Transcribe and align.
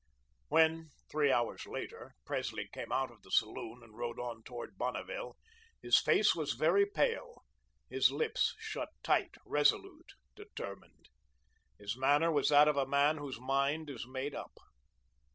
When, 0.47 0.89
three 1.11 1.31
hours 1.31 1.67
later, 1.67 2.15
Presley 2.25 2.67
came 2.73 2.91
out 2.91 3.11
of 3.11 3.21
the 3.21 3.29
saloon 3.29 3.83
and 3.83 3.95
rode 3.95 4.17
on 4.19 4.41
towards 4.41 4.73
Bonneville, 4.73 5.37
his 5.79 6.01
face 6.01 6.33
was 6.33 6.53
very 6.53 6.87
pale, 6.87 7.43
his 7.87 8.11
lips 8.11 8.55
shut 8.57 8.89
tight, 9.03 9.35
resolute, 9.45 10.13
determined. 10.35 11.09
His 11.77 11.95
manner 11.95 12.31
was 12.31 12.49
that 12.49 12.67
of 12.67 12.77
a 12.77 12.87
man 12.87 13.19
whose 13.19 13.39
mind 13.39 13.91
is 13.91 14.07
made 14.07 14.33
up. 14.33 14.57